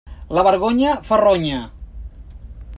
[0.37, 1.61] La vergonya fa ronya.